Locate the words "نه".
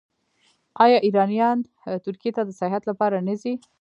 3.27-3.33